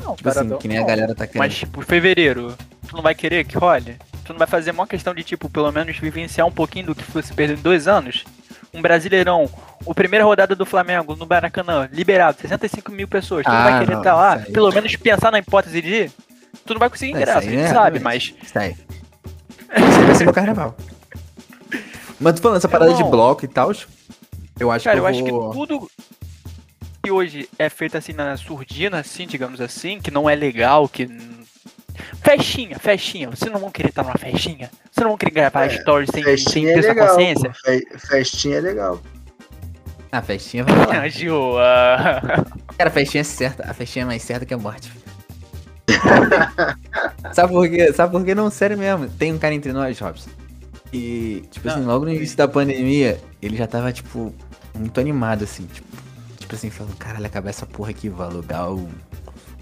Não, 0.00 0.14
Tipo 0.14 0.28
assim, 0.28 0.56
que 0.58 0.68
nem 0.68 0.76
a 0.78 0.80
não. 0.82 0.86
galera 0.86 1.12
tá 1.14 1.26
querendo. 1.26 1.40
Mas, 1.40 1.54
tipo, 1.56 1.82
fevereiro, 1.82 2.54
tu 2.88 2.94
não 2.94 3.02
vai 3.02 3.14
querer 3.16 3.44
que 3.44 3.58
role? 3.58 3.96
Tu 4.24 4.32
não 4.32 4.38
vai 4.38 4.46
fazer 4.46 4.70
uma 4.70 4.86
questão 4.86 5.12
de, 5.12 5.24
tipo, 5.24 5.48
pelo 5.50 5.72
menos 5.72 5.98
vivenciar 5.98 6.46
um 6.46 6.52
pouquinho 6.52 6.86
do 6.86 6.94
que 6.94 7.02
você 7.10 7.34
perdeu 7.34 7.56
em 7.56 7.60
dois 7.60 7.88
anos? 7.88 8.24
Um 8.72 8.80
Brasileirão, 8.80 9.50
o 9.84 9.92
primeira 9.92 10.24
rodada 10.24 10.54
do 10.54 10.64
Flamengo 10.64 11.16
no 11.16 11.26
Maracanã, 11.26 11.88
liberado, 11.92 12.40
65 12.40 12.92
mil 12.92 13.08
pessoas. 13.08 13.44
Tu 13.44 13.50
não 13.50 13.56
Ah, 13.58 13.64
vai 13.64 13.78
querer 13.80 13.92
não, 13.92 14.00
estar 14.00 14.14
lá? 14.14 14.36
isso 14.36 14.46
aí. 14.46 14.52
Pelo 14.52 14.72
menos 14.72 14.96
pensar 14.96 15.32
na 15.32 15.38
hipótese 15.40 15.82
de 15.82 15.88
ir? 15.88 16.12
Tu 16.64 16.72
não 16.74 16.78
vai 16.80 16.88
conseguir 16.90 17.12
ingresso, 17.12 17.38
a 17.38 17.40
aí 17.40 17.48
gente 17.48 17.60
é, 17.60 17.72
sabe, 17.72 17.98
mas. 18.00 18.34
Isso 18.42 18.58
aí. 18.58 18.76
Isso 19.76 20.00
vai 20.06 20.14
ser 20.14 20.24
meu 20.24 20.32
carnaval. 20.32 20.76
Mas 22.20 22.34
tu 22.34 22.42
falando 22.42 22.58
essa 22.58 22.68
parada 22.68 22.94
de 22.94 23.02
bloco 23.02 23.44
e 23.44 23.48
tal, 23.48 23.72
eu 24.60 24.70
acho 24.70 24.84
Cara, 24.84 24.96
que 24.96 25.00
eu 25.00 25.04
eu 25.04 25.06
acho 25.06 25.24
que 25.24 25.30
vou... 25.32 25.52
tudo 25.52 25.90
que 27.04 27.10
hoje 27.10 27.48
é 27.58 27.68
feito 27.68 27.96
assim 27.98 28.12
na 28.12 28.36
surdina, 28.36 28.98
assim, 29.00 29.26
digamos 29.26 29.60
assim, 29.60 30.00
que 30.00 30.10
não 30.10 30.28
é 30.28 30.34
legal, 30.34 30.88
que. 30.88 31.06
Festinha, 32.22 32.78
festinha. 32.78 33.30
Vocês 33.30 33.52
não 33.52 33.60
vão 33.60 33.70
querer 33.70 33.90
estar 33.90 34.02
numa 34.02 34.16
festinha? 34.18 34.70
Vocês 34.90 35.02
não 35.02 35.08
vão 35.10 35.18
querer 35.18 35.32
gravar 35.32 35.66
É, 35.66 35.70
stories 35.70 36.10
sem, 36.12 36.24
sem 36.24 36.34
Festinha 36.36 36.70
é 36.72 36.80
na 36.80 36.80
legal. 36.88 37.08
consciência? 37.08 37.52
Fe- 37.64 37.86
Festinha 37.98 38.56
é 38.56 38.60
legal. 38.60 39.00
A 40.10 40.22
festinha 40.22 40.64
vai 40.64 40.74
lá. 40.86 41.02
Ah, 41.02 41.08
João. 41.08 41.54
Cara, 42.78 42.88
a 42.88 42.90
festinha 42.90 43.20
é 43.20 43.24
certa. 43.24 43.68
A 43.68 43.74
festinha 43.74 44.04
é 44.04 44.06
mais 44.06 44.22
certa 44.22 44.46
que 44.46 44.54
a 44.54 44.58
morte. 44.58 44.90
Sabe 47.32 47.52
por 47.52 47.68
quê? 47.68 47.92
Sabe 47.92 48.12
por 48.12 48.24
quê? 48.24 48.34
Não, 48.34 48.50
sério 48.50 48.78
mesmo. 48.78 49.08
Tem 49.08 49.32
um 49.32 49.38
cara 49.38 49.54
entre 49.54 49.72
nós, 49.72 49.98
Robson. 49.98 50.30
E, 50.92 51.42
tipo 51.50 51.68
assim, 51.68 51.82
Ah, 51.82 51.86
logo 51.86 52.04
no 52.04 52.12
início 52.12 52.36
da 52.36 52.46
pandemia, 52.46 53.20
ele 53.42 53.56
já 53.56 53.66
tava, 53.66 53.92
tipo, 53.92 54.32
muito 54.78 55.00
animado, 55.00 55.42
assim. 55.44 55.66
Tipo, 55.66 55.88
tipo 56.44 56.54
assim, 56.54 56.70
falando, 56.70 56.96
caralho, 56.96 57.26
acabar 57.26 57.50
essa 57.50 57.66
porra 57.66 57.90
aqui, 57.90 58.08
vou 58.08 58.24
alugar 58.24 58.70
o- 58.70 58.88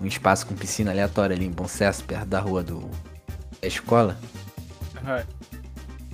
um 0.00 0.06
espaço 0.06 0.46
com 0.46 0.54
piscina 0.54 0.90
aleatória 0.90 1.34
ali 1.34 1.46
em 1.46 1.50
Bom 1.50 1.66
Sucesso, 1.68 2.04
perto 2.04 2.26
da 2.26 2.40
rua 2.40 2.62
do, 2.62 2.80
da 3.60 3.68
escola. 3.68 4.16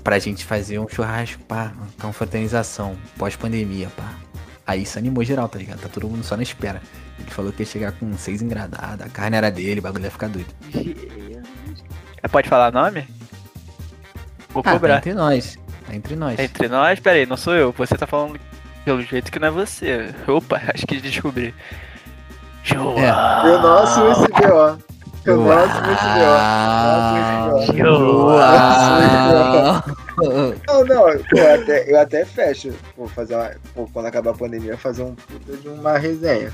Pra 0.02 0.18
gente 0.18 0.44
fazer 0.44 0.78
um 0.78 0.88
churrasco, 0.88 1.42
pá, 1.44 1.72
uma 1.76 1.86
confraternização, 2.00 2.96
pós-pandemia, 3.18 3.88
pá. 3.96 4.14
Aí 4.66 4.82
isso 4.82 4.98
animou 4.98 5.24
geral, 5.24 5.48
tá 5.48 5.58
ligado? 5.58 5.80
Tá 5.80 5.88
todo 5.88 6.08
mundo 6.08 6.22
só 6.24 6.36
na 6.36 6.42
espera. 6.42 6.80
Ele 7.18 7.30
falou 7.30 7.52
que 7.52 7.62
ia 7.62 7.66
chegar 7.66 7.92
com 7.92 8.16
seis 8.16 8.40
engradadas, 8.42 9.06
a 9.06 9.10
carne 9.10 9.36
era 9.36 9.50
dele, 9.50 9.80
o 9.80 9.82
bagulho 9.82 10.04
ia 10.04 10.10
ficar 10.10 10.28
doido. 10.28 10.48
É, 12.22 12.28
Pode 12.28 12.48
falar 12.48 12.72
nome? 12.72 13.06
Vou 14.50 14.60
Ah, 14.60 14.64
tá 14.64 14.72
cobrar. 14.72 14.96
entre 14.98 15.14
nós. 15.14 15.58
Tá 15.86 15.94
entre 15.94 16.16
nós. 16.16 16.38
É 16.38 16.44
entre 16.44 16.68
nós? 16.68 17.00
Pera 17.00 17.16
aí, 17.16 17.26
não 17.26 17.36
sou 17.36 17.54
eu. 17.54 17.72
Você 17.72 17.96
tá 17.96 18.06
falando 18.06 18.38
pelo 18.88 19.02
jeito 19.02 19.30
que 19.30 19.38
não 19.38 19.48
é 19.48 19.50
você. 19.50 20.14
Opa, 20.26 20.58
acho 20.72 20.86
que 20.86 20.98
descobri. 20.98 21.54
João. 22.64 22.96
É. 22.98 23.10
Eu 23.46 23.60
não 23.60 23.78
assumo 23.80 24.12
esse 24.12 24.26
BO. 24.28 24.78
Eu 25.26 25.36
não 25.36 25.52
assumo 25.52 25.92
esse 25.92 26.04
BO. 27.74 28.28
Uau! 28.28 29.84
Não, 30.66 30.84
não, 30.86 31.08
eu 31.10 31.54
até, 31.54 31.92
eu 31.92 32.00
até 32.00 32.24
fecho. 32.24 32.72
Vou 32.96 33.08
fazer 33.08 33.34
uma. 33.34 33.50
Pô, 33.74 33.86
quando 33.92 34.06
acabar 34.06 34.30
a 34.30 34.34
pandemia, 34.34 34.78
fazer 34.78 35.02
um 35.02 35.14
puta 35.14 35.54
de 35.58 35.68
uma 35.68 35.98
resenha. 35.98 36.50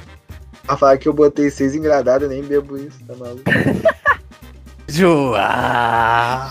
A 0.67 0.77
falar 0.77 0.99
que 0.99 1.09
eu 1.09 1.13
botei 1.13 1.51
seis 1.51 1.77
engradadas, 1.77 2.29
nem 2.29 2.43
bebo 2.43 2.77
isso, 2.77 2.99
tá 3.07 3.15
maluco? 3.15 3.45
João! 4.87 5.33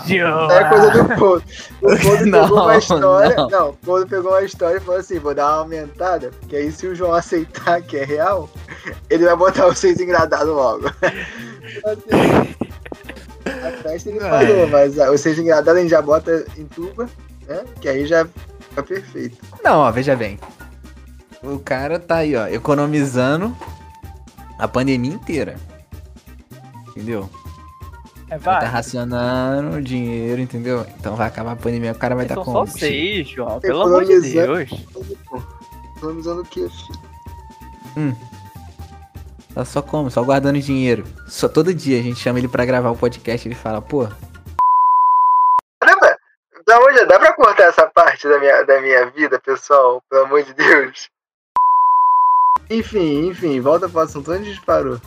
João. 0.06 0.50
É 0.50 0.64
coisa 0.68 0.90
do 0.90 1.14
Podo. 1.16 1.44
O 1.82 1.88
Podo 2.02 2.26
Não, 2.26 2.42
pegou 2.42 2.62
uma 2.62 2.76
história. 2.76 3.36
não. 3.36 3.48
Não. 3.50 3.68
o 3.70 3.72
Podo 3.74 4.06
pegou 4.08 4.32
uma 4.32 4.42
história 4.42 4.76
e 4.78 4.80
falou 4.80 5.00
assim: 5.00 5.18
vou 5.18 5.34
dar 5.34 5.46
uma 5.46 5.58
aumentada, 5.62 6.30
porque 6.40 6.56
aí 6.56 6.72
se 6.72 6.86
o 6.86 6.94
João 6.94 7.14
aceitar 7.14 7.80
que 7.82 7.96
é 7.96 8.04
real, 8.04 8.50
ele 9.08 9.24
vai 9.24 9.36
botar 9.36 9.72
seis 9.74 10.00
engradados 10.00 10.48
logo. 10.48 10.90
A 13.46 13.70
festa 13.82 14.08
ele 14.08 14.18
É. 14.18 14.20
falou, 14.28 14.66
mas 14.68 14.98
ah, 14.98 15.16
seis 15.18 15.38
engradados 15.38 15.78
a 15.78 15.82
gente 15.82 15.90
já 15.90 16.00
bota 16.02 16.44
em 16.56 16.64
tuba, 16.64 17.08
né? 17.46 17.62
Que 17.80 17.88
aí 17.88 18.06
já 18.06 18.26
fica 18.70 18.82
perfeito. 18.82 19.36
Não, 19.62 19.78
ó, 19.80 19.90
veja 19.90 20.16
bem. 20.16 20.38
O 21.42 21.58
cara 21.58 21.98
tá 21.98 22.16
aí, 22.16 22.34
ó, 22.36 22.46
economizando 22.46 23.54
a 24.58 24.66
pandemia 24.66 25.12
inteira. 25.12 25.56
Entendeu? 26.88 27.28
É, 28.30 28.30
Tá 28.30 28.34
Ele 28.36 28.44
tá 28.44 28.60
vai. 28.60 28.64
racionando 28.68 29.76
o 29.76 29.82
dinheiro, 29.82 30.40
entendeu? 30.40 30.86
Então 30.98 31.14
vai 31.14 31.28
acabar 31.28 31.52
a 31.52 31.56
pandemia, 31.56 31.92
o 31.92 31.98
cara 31.98 32.14
vai 32.14 32.24
estar 32.24 32.36
São 32.36 32.44
com. 32.44 32.52
só 32.52 32.66
seis, 32.66 33.28
João. 33.28 33.60
Pelo 33.60 33.82
amor 33.82 34.04
de. 34.04 34.20
Deus. 34.20 34.70
Economizando 35.96 36.42
o 36.42 36.44
quê, 36.44 36.68
filho? 36.68 38.16
Tá 39.54 39.64
só 39.64 39.80
como? 39.82 40.10
Só 40.10 40.22
guardando 40.24 40.58
dinheiro. 40.58 41.04
Só 41.28 41.48
todo 41.48 41.72
dia 41.72 42.00
a 42.00 42.02
gente 42.02 42.18
chama 42.18 42.38
ele 42.38 42.48
pra 42.48 42.64
gravar 42.64 42.90
o 42.90 42.96
podcast 42.96 43.46
e 43.46 43.52
ele 43.52 43.54
fala, 43.54 43.80
pô, 43.80 44.08
Caramba, 45.80 46.16
da 46.66 46.78
onde 46.80 47.04
dá 47.06 47.18
pra 47.18 47.34
cortar 47.34 47.64
essa 47.64 47.86
parte 47.86 48.26
da 48.28 48.38
minha, 48.40 48.62
da 48.64 48.80
minha 48.80 49.06
vida, 49.10 49.38
pessoal? 49.38 50.02
Pelo 50.10 50.24
amor 50.24 50.42
de 50.42 50.54
Deus. 50.54 51.08
Enfim, 52.70 53.28
enfim, 53.28 53.60
volta 53.60 53.88
pro 53.88 54.00
assunto. 54.00 54.32
Onde 54.32 54.42
a 54.42 54.52
gente 54.52 54.60
parou? 54.64 54.98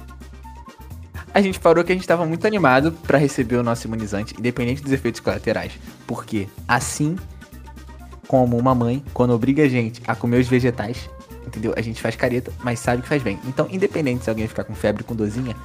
A 1.37 1.41
gente 1.41 1.59
parou 1.59 1.83
que 1.83 1.91
a 1.91 1.95
gente 1.95 2.07
tava 2.07 2.25
muito 2.25 2.47
animado 2.47 2.91
pra 2.91 3.19
receber 3.19 3.57
o 3.57 3.63
nosso 3.63 3.85
imunizante, 3.85 4.33
independente 4.39 4.81
dos 4.81 4.91
efeitos 4.91 5.21
colaterais. 5.21 5.71
Porque 6.07 6.47
assim 6.67 7.15
como 8.27 8.57
uma 8.57 8.73
mãe, 8.73 9.03
quando 9.13 9.35
obriga 9.35 9.61
a 9.61 9.69
gente 9.69 10.01
a 10.07 10.15
comer 10.15 10.39
os 10.39 10.47
vegetais, 10.47 11.07
entendeu? 11.45 11.75
A 11.77 11.81
gente 11.81 12.01
faz 12.01 12.15
careta, 12.15 12.51
mas 12.63 12.79
sabe 12.79 13.03
que 13.03 13.07
faz 13.07 13.21
bem. 13.21 13.39
Então, 13.45 13.67
independente 13.69 14.23
se 14.23 14.31
alguém 14.31 14.47
ficar 14.47 14.63
com 14.63 14.73
febre 14.73 15.03
com 15.03 15.13
dorzinha, 15.13 15.55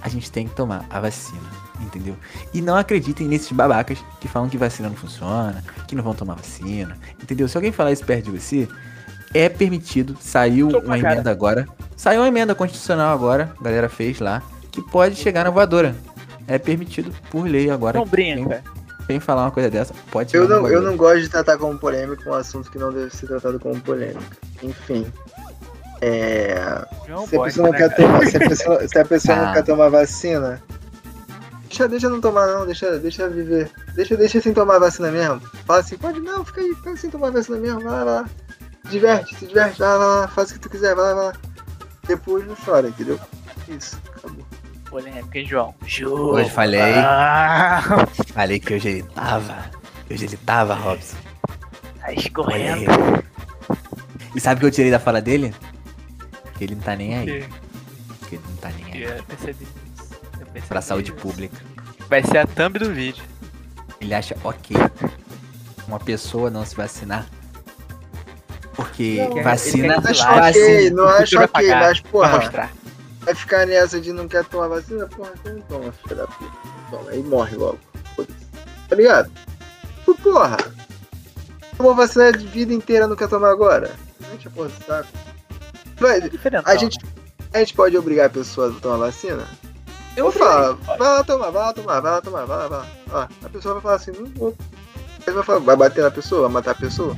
a 0.00 0.08
gente 0.08 0.32
tem 0.32 0.48
que 0.48 0.54
tomar 0.54 0.86
a 0.88 0.98
vacina, 0.98 1.50
entendeu? 1.82 2.16
E 2.54 2.62
não 2.62 2.76
acreditem 2.76 3.28
nesses 3.28 3.52
babacas 3.52 3.98
que 4.22 4.26
falam 4.26 4.48
que 4.48 4.56
vacina 4.56 4.88
não 4.88 4.96
funciona, 4.96 5.62
que 5.86 5.94
não 5.94 6.02
vão 6.02 6.14
tomar 6.14 6.36
vacina, 6.36 6.96
entendeu? 7.22 7.46
Se 7.46 7.58
alguém 7.58 7.72
falar 7.72 7.92
isso 7.92 8.06
perto 8.06 8.30
de 8.30 8.38
você, 8.38 8.66
é 9.34 9.50
permitido, 9.50 10.16
saiu 10.18 10.68
uma 10.68 10.98
emenda 10.98 11.30
agora, 11.30 11.68
saiu 11.94 12.22
uma 12.22 12.28
emenda 12.28 12.54
constitucional 12.54 13.12
agora, 13.12 13.52
a 13.60 13.62
galera 13.62 13.90
fez 13.90 14.18
lá, 14.18 14.42
que 14.70 14.82
pode 14.82 15.16
chegar 15.16 15.44
na 15.44 15.50
voadora. 15.50 15.94
É 16.46 16.58
permitido 16.58 17.12
por 17.30 17.46
lei 17.46 17.70
agora. 17.70 17.98
Não 17.98 18.06
brinca. 18.06 18.62
Quem, 18.62 19.06
Quem 19.06 19.20
falar 19.20 19.44
uma 19.44 19.50
coisa 19.50 19.70
dessa, 19.70 19.94
pode 20.10 20.34
Eu 20.34 20.48
não, 20.48 20.66
eu 20.68 20.80
não 20.82 20.96
gosto 20.96 21.20
de 21.22 21.28
tratar 21.28 21.58
como 21.58 21.78
polêmico 21.78 22.28
um 22.28 22.34
assunto 22.34 22.70
que 22.70 22.78
não 22.78 22.92
deve 22.92 23.14
ser 23.14 23.26
tratado 23.26 23.58
como 23.60 23.80
polêmica. 23.80 24.36
Enfim. 24.62 25.06
É. 26.00 26.84
João 27.06 27.26
Se 27.26 27.36
a 27.36 27.42
pessoa 27.42 27.66
não 27.66 27.72
né, 27.72 27.78
quer 27.78 27.94
tomar, 27.94 28.26
se 28.26 28.36
a 28.36 28.48
pessoa, 28.48 28.88
se 28.88 28.98
a 28.98 29.04
pessoa 29.04 29.36
Ah. 29.38 29.46
não 29.46 29.52
quer 29.52 29.64
tomar 29.64 29.88
vacina, 29.90 30.62
deixa, 31.68 31.88
deixa 31.88 32.08
não 32.08 32.20
tomar 32.20 32.46
não, 32.46 32.66
deixa, 32.66 32.98
deixa 32.98 33.28
viver. 33.28 33.70
Deixa, 33.94 34.16
deixa 34.16 34.40
sem 34.40 34.54
tomar 34.54 34.78
vacina 34.78 35.10
mesmo. 35.10 35.40
Fala 35.66 35.80
assim, 35.80 35.98
pode 35.98 36.20
não, 36.20 36.44
fica 36.44 36.62
aí, 36.62 36.74
fica 36.74 36.96
sem 36.96 37.10
tomar 37.10 37.30
vacina 37.30 37.58
mesmo, 37.58 37.80
vai 37.80 37.92
lá, 37.92 38.04
vai 38.04 38.14
lá. 38.14 38.30
Se 38.84 38.90
diverte, 38.90 39.36
se 39.36 39.46
diverte, 39.46 39.78
vai 39.78 39.88
lá, 39.88 39.98
vai 39.98 40.06
lá, 40.20 40.28
faz 40.28 40.50
o 40.50 40.54
que 40.54 40.60
tu 40.60 40.70
quiser, 40.70 40.94
vai 40.94 41.04
lá, 41.04 41.14
vai 41.14 41.24
lá. 41.26 41.32
Depois 42.08 42.46
não 42.46 42.56
chora, 42.56 42.88
entendeu? 42.88 43.20
Isso. 43.68 43.96
Polêmica, 44.90 45.38
hein, 45.38 45.46
João? 45.46 45.74
João. 45.86 46.30
Hoje 46.34 46.50
falei. 46.50 46.80
Ah, 46.96 47.80
Falei 48.34 48.58
que 48.58 48.74
hoje 48.74 48.88
ele 48.88 49.02
tava. 49.04 49.70
Hoje 50.10 50.24
ele 50.24 50.36
tava, 50.38 50.74
Robson. 50.74 51.16
tá 52.00 52.12
escorrendo. 52.12 52.90
E 54.34 54.40
sabe 54.40 54.58
o 54.58 54.60
que 54.60 54.66
eu 54.66 54.70
tirei 54.70 54.90
da 54.90 54.98
fala 54.98 55.20
dele? 55.20 55.54
Que 56.58 56.64
ele 56.64 56.74
não 56.74 56.82
tá 56.82 56.96
nem 56.96 57.16
aí. 57.16 57.26
Que- 58.28 58.34
ele 58.34 58.42
não 58.48 58.56
tá 58.56 58.70
nem 58.70 58.92
aí. 58.92 59.02
eu 59.04 59.22
percebi 59.24 59.64
isso. 59.64 60.10
Eu 60.40 60.46
percebi 60.46 60.66
Pra 60.68 60.80
saúde 60.80 61.12
isso. 61.12 61.20
pública. 61.20 61.56
Vai 62.08 62.22
ser 62.24 62.38
a 62.38 62.46
thumb 62.46 62.78
do 62.78 62.92
vídeo. 62.92 63.22
Ele 64.00 64.12
acha 64.14 64.36
ok 64.42 64.76
uma 65.86 65.98
pessoa 66.00 66.50
não 66.50 66.64
se 66.64 66.74
vacinar. 66.74 67.26
Porque 68.74 69.16
Não, 69.28 69.42
vacina. 69.42 69.94
ele 69.94 70.02
quer 70.02 70.10
Acho 70.10 70.24
Vacina. 70.24 70.40
ok, 70.64 70.90
não 70.90 71.08
acho 71.08 71.38
ok, 71.40 71.70
mas 71.74 72.00
porra, 72.00 72.36
mostrar. 72.38 72.70
Vai 73.30 73.34
ficar 73.34 73.66
nessa 73.66 74.00
de 74.00 74.12
não 74.12 74.26
quer 74.26 74.44
tomar 74.44 74.68
vacina, 74.68 75.06
porra, 75.06 75.30
então 75.40 75.54
não 75.54 75.60
toma, 75.62 75.92
filha 75.92 76.16
da 76.16 76.26
puta. 76.26 76.52
Toma, 76.90 77.10
aí 77.10 77.22
morre 77.22 77.56
logo. 77.56 77.78
Tá 78.88 78.96
ligado? 78.96 79.30
Porra! 80.22 80.56
Tomou 81.76 81.94
vacina 81.94 82.32
de 82.32 82.44
vida 82.46 82.74
inteira, 82.74 83.06
não 83.06 83.14
quer 83.16 83.28
tomar 83.28 83.50
agora? 83.50 83.92
Não 84.20 84.34
enche 84.34 84.48
a 84.48 84.50
porra 84.50 84.68
do 84.68 84.84
saco. 84.84 85.08
Diferentão, 86.30 86.72
a 86.72 86.76
gente, 86.76 86.98
a 87.54 87.58
gente 87.60 87.74
pode 87.74 87.96
obrigar 87.96 88.26
a 88.26 88.30
pessoa 88.30 88.70
a 88.76 88.80
tomar 88.80 88.96
vacina? 88.96 89.46
Eu 90.16 90.26
Ou 90.26 90.32
fala, 90.32 90.76
pode. 90.76 90.98
vai 90.98 91.08
lá 91.08 91.24
tomar, 91.24 91.50
vai 91.50 91.62
lá 91.62 91.72
tomar, 91.72 92.00
vai 92.00 92.12
lá 92.12 92.20
tomar, 92.20 92.44
vai 92.44 92.56
lá, 92.58 92.68
vai 92.68 92.78
lá. 92.78 92.86
Ó, 93.12 93.46
a 93.46 93.48
pessoa 93.48 93.74
vai 93.74 93.82
falar 93.82 93.94
assim, 93.94 94.10
não 94.12 94.26
vou. 94.26 94.56
Aí 95.26 95.32
vai, 95.32 95.44
falar, 95.44 95.58
vai 95.60 95.76
bater 95.76 96.02
na 96.02 96.10
pessoa, 96.10 96.42
vai 96.42 96.50
matar 96.50 96.72
a 96.72 96.74
pessoa? 96.74 97.16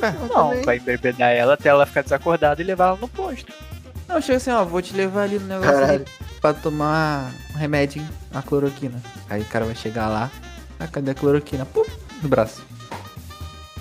É, 0.00 0.12
Não, 0.12 0.48
também. 0.50 0.62
vai 0.62 0.76
embebedar 0.76 1.30
ela 1.32 1.54
até 1.54 1.68
ela 1.68 1.84
ficar 1.84 2.02
desacordada 2.02 2.62
e 2.62 2.64
levar 2.64 2.88
ela 2.88 2.96
no 2.98 3.08
posto. 3.08 3.52
Não, 4.10 4.20
chega 4.20 4.38
assim, 4.38 4.50
ó, 4.50 4.64
vou 4.64 4.82
te 4.82 4.92
levar 4.94 5.22
ali 5.22 5.38
no 5.38 5.46
negócio 5.46 5.72
Caralho. 5.72 5.92
ali 5.94 6.04
pra 6.40 6.52
tomar 6.52 7.30
um 7.54 7.58
remédio, 7.58 8.02
a 8.34 8.42
cloroquina. 8.42 9.00
Aí 9.28 9.42
o 9.42 9.44
cara 9.46 9.64
vai 9.64 9.74
chegar 9.74 10.08
lá, 10.08 10.30
ah, 10.80 10.86
cadê 10.88 11.12
a 11.12 11.14
cloroquina? 11.14 11.64
Pum, 11.64 11.84
no 12.22 12.28
braço. 12.28 12.62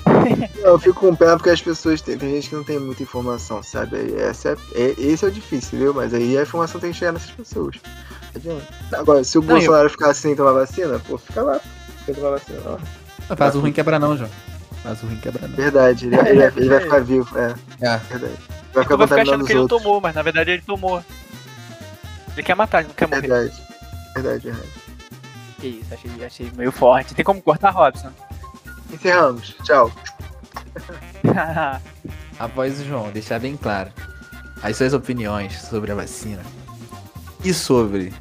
Eu 0.63 0.77
fico 0.79 0.99
com 0.99 1.15
pena 1.15 1.35
porque 1.37 1.49
as 1.49 1.61
pessoas 1.61 2.01
têm, 2.01 2.17
tem 2.17 2.31
gente 2.35 2.49
que 2.49 2.55
não 2.55 2.63
tem 2.63 2.79
muita 2.79 3.01
informação, 3.03 3.63
sabe? 3.63 4.13
Essa 4.17 4.49
é, 4.49 4.55
é- 4.81 4.95
esse 4.97 5.25
é 5.25 5.27
o 5.27 5.31
difícil, 5.31 5.79
viu? 5.79 5.93
Mas 5.93 6.13
aí 6.13 6.37
a 6.37 6.43
informação 6.43 6.79
tem 6.79 6.91
que 6.91 6.97
chegar 6.97 7.11
nessas 7.13 7.31
pessoas. 7.31 7.77
Adianta. 8.35 8.65
Agora, 8.93 9.23
se 9.23 9.37
o 9.37 9.41
Não, 9.41 9.47
Bolsonaro 9.55 9.89
ficar 9.89 10.13
sem 10.13 10.35
tomar 10.35 10.51
vacina, 10.53 10.99
pô, 11.07 11.17
fica 11.17 11.41
lá. 11.41 11.59
Sem 12.05 12.13
tomar 12.13 12.31
vacina, 12.31 12.59
lá. 12.63 12.79
Não 13.29 13.37
faz 13.37 13.55
o 13.55 13.59
ruim 13.59 13.71
quebra 13.71 13.97
não, 13.99 14.15
João. 14.17 14.29
Faz 14.83 15.01
o 15.01 15.07
ruim 15.07 15.17
quebra 15.17 15.47
não. 15.47 15.55
Verdade, 15.55 16.07
ele, 16.07 16.15
ele- 16.17 16.43
ele 16.55 16.69
vai 16.69 16.79
ficar 16.81 16.99
vivo, 17.01 17.37
é, 17.37 17.55
É. 17.81 17.97
verdade. 17.97 18.37
Vai 18.73 18.83
Tu 18.83 18.83
ficar 18.83 18.95
vai 18.97 19.07
ficar 19.07 19.21
achando 19.21 19.37
que 19.39 19.43
os 19.43 19.49
ele 19.49 19.55
não 19.55 19.61
outros. 19.63 19.81
tomou, 19.81 20.01
mas 20.01 20.15
na 20.15 20.21
verdade 20.21 20.51
ele 20.51 20.61
tomou. 20.61 21.03
Ele 22.33 22.43
quer 22.43 22.55
matar, 22.55 22.79
ele 22.79 22.87
não 22.89 22.95
quer 22.95 23.07
morrer. 23.07 23.21
Verdade. 23.21 23.63
Verdade, 24.15 24.43
verdade. 24.43 24.69
Que 25.59 25.67
isso, 25.67 25.93
achei, 25.93 26.25
achei 26.25 26.51
meio 26.55 26.71
forte. 26.71 27.13
Tem 27.15 27.25
como 27.25 27.41
cortar, 27.41 27.71
Robson? 27.71 28.11
Encerramos. 28.93 29.55
Tchau. 29.63 29.91
A 32.39 32.47
voz 32.47 32.77
do 32.77 32.85
João, 32.85 33.11
deixar 33.11 33.39
bem 33.39 33.57
claro. 33.57 33.91
As 34.63 34.77
suas 34.77 34.93
opiniões 34.93 35.59
sobre 35.61 35.91
a 35.91 35.95
vacina. 35.95 36.41
E 37.43 37.53
sobre 37.53 38.13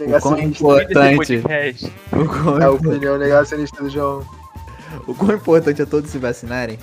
o 0.00 0.20
quão 0.20 0.38
importante. 0.38 1.42
O 2.12 2.26
quão, 2.28 2.60
É 2.60 2.64
a 2.64 2.70
opinião 2.70 3.18
negacionista 3.18 3.82
do 3.82 3.90
João. 3.90 4.26
o 5.06 5.14
quão 5.14 5.34
importante 5.34 5.82
é 5.82 5.86
todos 5.86 6.10
se 6.10 6.18
vacinarem. 6.18 6.78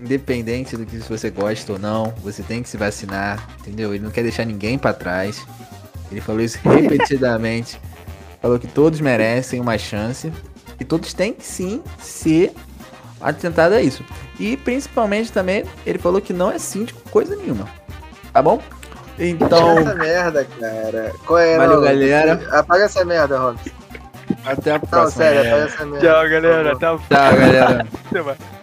Independente 0.00 0.76
do 0.76 0.84
que 0.84 1.00
se 1.00 1.08
você 1.08 1.30
gosta 1.30 1.72
ou 1.72 1.78
não, 1.78 2.12
você 2.22 2.42
tem 2.42 2.62
que 2.62 2.68
se 2.68 2.76
vacinar, 2.76 3.48
entendeu? 3.60 3.94
Ele 3.94 4.04
não 4.04 4.10
quer 4.10 4.22
deixar 4.22 4.44
ninguém 4.44 4.76
pra 4.78 4.92
trás. 4.92 5.44
Ele 6.12 6.20
falou 6.20 6.40
isso 6.42 6.58
repetidamente. 6.64 7.80
falou 8.42 8.58
que 8.58 8.66
todos 8.66 9.00
merecem 9.00 9.60
uma 9.60 9.78
chance. 9.78 10.32
E 10.78 10.84
todos 10.84 11.14
têm 11.14 11.32
que 11.32 11.44
sim 11.44 11.82
ser 11.98 12.52
atentados 13.20 13.76
a 13.78 13.80
isso. 13.80 14.04
E 14.38 14.58
principalmente 14.58 15.32
também, 15.32 15.64
ele 15.86 15.98
falou 15.98 16.20
que 16.20 16.34
não 16.34 16.52
é 16.52 16.58
síndico 16.58 17.00
coisa 17.10 17.34
nenhuma. 17.34 17.66
Tá 18.32 18.42
bom? 18.42 18.60
Então, 19.18 19.78
essa 19.78 19.94
merda, 19.94 20.44
cara. 20.44 21.12
Qual 21.26 21.38
é, 21.38 21.56
Valeu, 21.56 21.76
não? 21.76 21.82
galera. 21.82 22.46
Apaga 22.52 22.84
essa 22.84 23.02
merda, 23.02 23.38
Robson. 23.38 23.70
até 24.44 24.72
a 24.72 24.74
Não, 24.78 24.80
próxima. 24.86 25.24
sério, 25.24 25.40
É. 25.40 25.48
apaga 25.48 25.64
essa 25.64 25.86
merda. 25.86 26.06
Tchau, 26.06 26.28
galera. 26.28 26.72
Até 26.72 26.86
a 26.86 26.98
Tchau, 26.98 27.38
galera. 27.38 27.86
próxima. 28.10 28.36